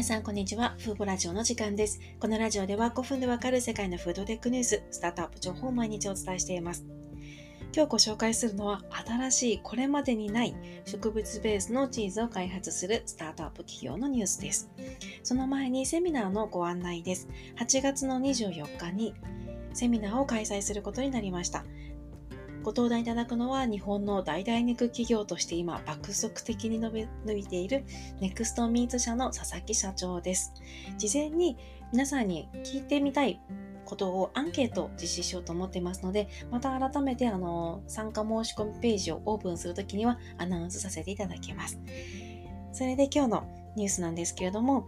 [0.00, 0.76] 皆さん、こんにちは。
[0.78, 2.00] フーボラジオの時間です。
[2.18, 6.86] このラジオでは5分でわかる世界のフードテックニュース、スタートアップ情報を毎日お伝えしています。
[7.76, 14.70] 今日ご紹介するのは、新しいこれまでにない植物ベースのチーズを開発するスタートアップ企業のニュースです。
[15.22, 17.28] その前にセミナーのご案内です。
[17.58, 19.12] 8月の24日に
[19.74, 21.66] セミナーを開催することになりました。
[22.62, 27.84] ご登壇いただくのは日本の大々肉企業として今爆速的に伸び伸びている
[28.20, 30.52] ネクストミーツ社の佐々木社長です。
[30.98, 31.56] 事前に
[31.90, 33.40] 皆さんに聞いてみたい
[33.86, 41.80] ことをアンケート実施しようと思っていますので、また改めてあの参加申し込みページをオープンするときにはアナウンスさせていただきます。
[42.72, 44.86] それで今日のニュースなんですけれども、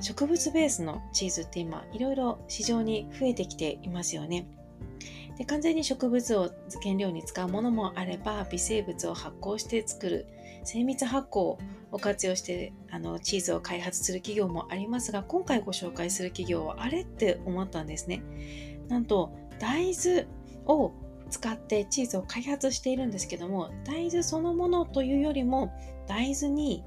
[0.00, 4.46] 植物ベースのチーズって今いろいろ市場に増えてきていますよね。
[5.42, 6.52] で完全に植物を
[6.84, 10.26] 原料に使うものもあれば微生物を発酵して作る
[10.62, 11.58] 精密発酵
[11.90, 18.22] を活用してあのチーズを開発する企業もありますが今回ご紹介する企業はあれって思ったんですね。
[18.86, 20.28] なんと大豆
[20.66, 20.92] を
[21.28, 25.72] 使ってチーズを開発しているんですけども大豆そのものというよりも
[26.06, 26.84] 大豆に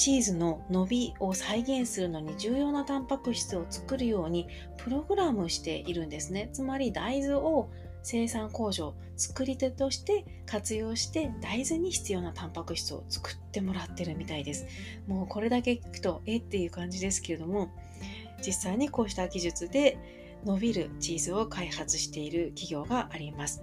[0.00, 4.48] チーズの伸びを再現するのに重要なタンパク質を作るように
[4.78, 6.48] プログラムしているんですね。
[6.54, 7.68] つまり大豆を
[8.02, 14.64] 生産工場、作り手として活用して大豆に必要なタンパク質を作ってもらってるみたいです。
[15.06, 16.38] もうこれだけ聞くとえ？
[16.38, 17.68] っていう感じですけれども
[18.38, 19.98] 実際にこうした技術で
[20.46, 23.62] 伸びるチーズを開発している企業があります。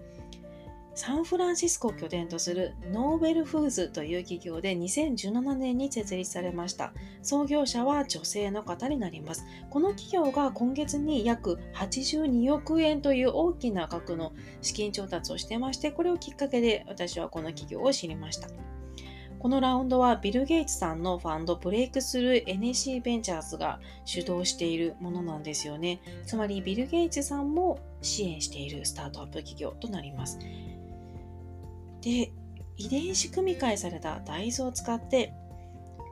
[0.97, 6.91] サンフランシスコを拠点とするノーベルフーズという企業で2017年に設立されました。
[7.21, 9.45] 創業者は女性の方になります。
[9.69, 18.49] この企業が今月に約82億円という大きな額の資金調達をしてまして、これをきっかけで私はこの企業を知りました。
[19.37, 26.01] このラウンドはビル・ゲイツさんのファンドブレイクスルー NC ベンチャーズが主導しているものなんですよね。
[26.25, 30.39] つまりビル・ゲイツさんも支援しているスタートアップ企業となります。
[32.01, 32.31] で、
[32.77, 35.33] 遺伝子組み換えされた大豆を使って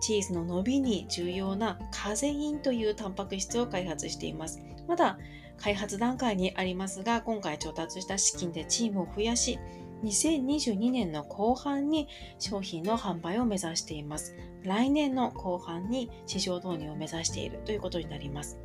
[0.01, 4.61] チーズの伸びに重要なカゼインというタンパク質を開発しています。
[4.87, 5.17] まだ
[5.57, 9.59] 開発段階にありますが、今回調達した資金でチームを増やし、
[10.03, 12.07] 2022年の後半に
[12.37, 14.35] 商品の販売を目指しています。
[14.63, 18.59] 来年の後半に市場導入を目指しているということになります。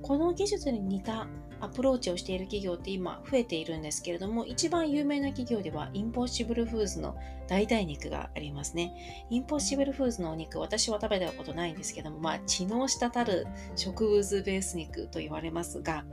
[0.00, 1.26] この技術に似た
[1.62, 9.26] アプローチをしている企業って今増えているんですけれども、一番有名な企業ではインポッシブルフーズの代替肉がありますね。
[9.30, 13.46] インポッシブルフーズのお肉、私は食べたことないんですけども、まあ、知能したる
[13.76, 16.04] 植物ベース肉と言われますが、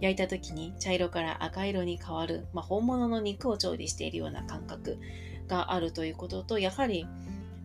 [0.00, 4.98] 焼いた時に茶色から赤色に変わる、まあ、本物の肉を調理しているような感覚
[5.46, 7.06] があるということと、やはり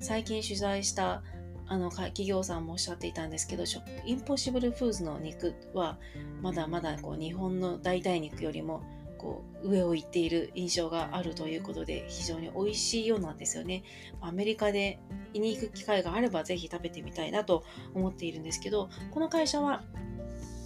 [0.01, 1.23] 最近取材した
[1.67, 3.63] あの企業さんもおっしゃっていたんですけど、
[4.05, 5.97] インポッシブルフーズの肉は
[6.41, 8.83] まだまだこう日本の代替肉よりも
[9.17, 13.83] こう上を行っている印象があるということで非常に美味しいようなんですよね。
[14.21, 14.99] アメリカで
[15.33, 19.83] 胃に行く機会があればぜひ食べてみたいなと思っているんですけど、この会社は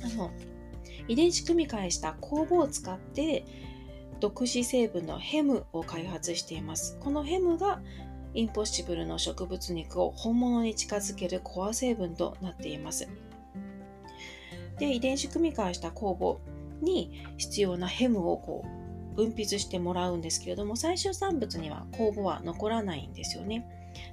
[0.04, 0.32] あの
[1.08, 3.46] 遺伝子組み換えした酵母を使って
[4.20, 6.98] 独自成分のヘムを開発しています。
[7.00, 7.82] このヘムが
[8.34, 13.08] インポッシブルの植物肉を本物に近づけるコア成分となっています。
[14.78, 16.40] で、遺伝子組み換えした酵母
[16.82, 23.68] に必要なヘムをこう分泌してもらうんですけれども、最終産物には酵母は残らないんですよね。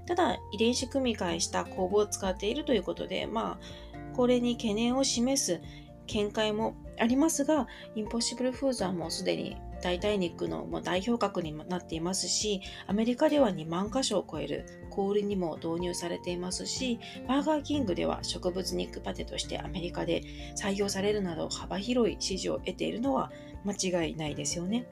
[0.06, 5.60] ただ、遺伝子組み換えした酵母を使っているということで、まあ、これに懸念を示す
[6.06, 20.22] 見解もありますが、インポッシブルフーズはもうすでに代替肉の代表格になっていますし、アメリカでは2万箇所を超える氷にも導入されていますし、バーガーキングでは植物肉パテとしてアメリカで
[20.56, 23.30] 採用されるなど幅広い支持を得ているのは
[23.64, 24.86] 間違いないですよね。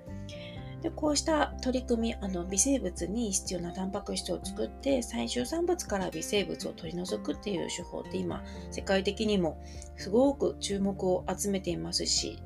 [0.84, 9.64] でこうした取り組みあの微生物に必要なタンパク質を作って最終産物から微生物を取り除くっていう手法って今世界的にも
[9.97, 12.38] すごく注目を集めていますし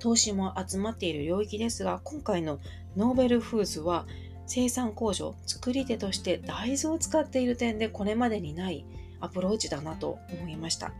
[0.00, 2.58] 投資も集まっている領域ですが今回の
[2.96, 4.06] ノーベルフーズは
[4.48, 8.84] 生産工場作り手として大豆を使っている点でこれまでにない
[9.20, 10.92] アプローチだなと思いました。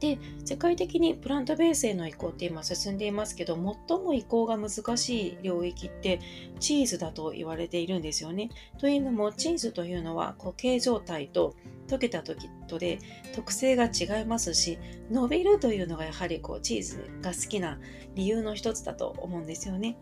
[0.00, 3.54] で、世界的にプラントベースへの移行って今進んでいますけど、
[3.88, 6.20] 最も移行が難しい領域って
[6.58, 8.48] チーズだと言われているんですよね。
[8.78, 11.54] というのも、チーズというのは固形状態と
[11.86, 12.98] 溶けた時とで
[13.34, 14.78] 特性が違いますし、
[15.10, 17.78] 伸びるというのがやはりこうチーズが好きな
[18.14, 19.98] 理由の一つだと思うんですよね。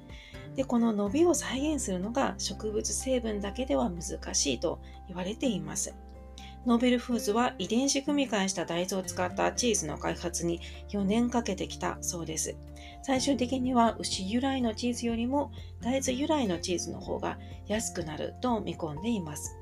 [0.55, 5.95] で、この伸びを再現するのが植物成分だけでは難しいと言われています。
[6.67, 10.61] ノーベルフーズは遺伝子組み換えした大豆を使ったチーズの開発に
[10.91, 12.57] 4年かけてきたそうです。
[13.03, 15.51] 最終的には牛由来のチーズよりも
[15.81, 19.57] 大豆由来のチーズの方が安くなると見込んでいます。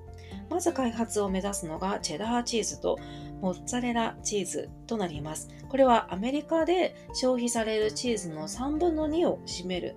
[0.49, 2.99] まず開発を目指すのがチェダーチーズと
[3.41, 5.49] モッツァレラチーズとなります。
[5.69, 9.97] これはアメリカで消費されるチーズの3分の2を占める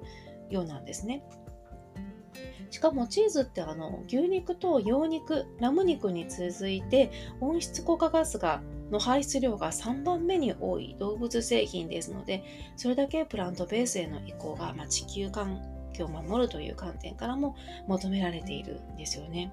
[0.50, 1.24] ようなんですね。
[2.70, 7.12] しかもチーズってあの牛肉と羊肉、ラム肉に続いて
[7.42, 8.62] 温室効果ガスが
[8.92, 12.44] の排出量が3番目に多い動物製品ですので、
[12.76, 15.62] それだけプラントベースへの移行が、まあ、地球環
[15.94, 17.56] 境を守るという観点からも
[17.88, 19.52] 求められているんですよね。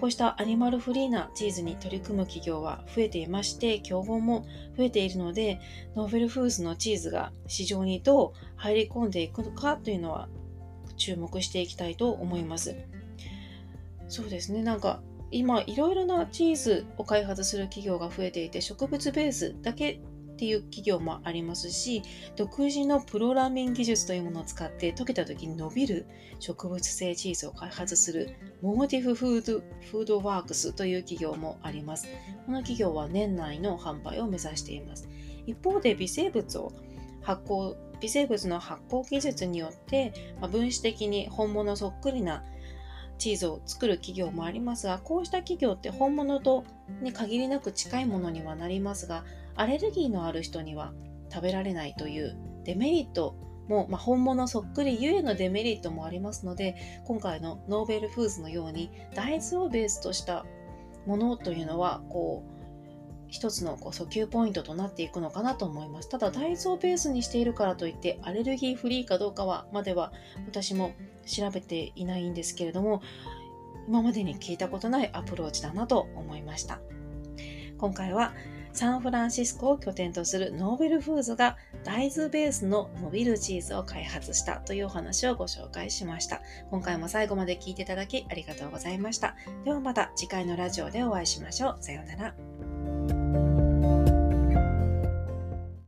[0.00, 4.44] こうしたアニマルフリーなチーズに取り組む企業は増えていまして、競合も
[4.76, 5.58] 増えているので、
[5.94, 10.28] ノーベルフーズのチーズが市場にどう入り込んでいくのかというのは
[10.96, 12.76] 注目していきたいと思います。
[14.08, 20.00] そうですね、なんか今いろいろなチーズを開発する企業が増えていて植物ベースだけ
[20.36, 22.02] っていう企業もありますし
[22.36, 26.06] 独自のプロラミン技術というものを使って溶けた時に伸びる
[26.40, 32.06] 植物性チーズを開発する Motif Food FoodWorks という企業もあります。
[32.44, 35.08] この企業は年内の販売を目指しています。
[35.46, 36.72] 一方で微生物を
[37.22, 42.44] 発酵微生物の発酵技術によって、ま分子的に本物そっくりな
[43.18, 46.64] チーズを作る企業もありますが、こうした企業って本物と
[47.00, 50.92] に限りなく近いものにはなりますが、アレルギーのある人には
[51.32, 53.36] 食べられないというデメリット
[53.68, 60.44] も、まあ、本物そっくりゆえのデメリットもありますので、今回のノーベルフーズのように大豆をベースとした
[61.06, 62.55] ものというのは、こう、
[63.36, 66.08] 一つのこう訴求ポイントとなっていくのかなと思います。
[66.08, 70.10] ただ大豆をベースにしているからといってアレルギーフリーかどうかはまでは
[70.46, 70.94] 私も
[71.26, 73.02] 調べていないんですけれども
[73.86, 76.80] 今までに聞いたことないアプローチだなと思いました。
[77.76, 78.32] 今回は
[78.72, 86.40] サンフランシスコを拠点とする Nobell Foods が大豆ベースの伸びるチーズを開発したというお話をご紹介しました。
[86.70, 89.34] 今回も最後まで聞いていただきありがとうございました。
[89.64, 91.76] ではまた次回のラジオでお会いしましょう。
[91.80, 92.45] さようなら。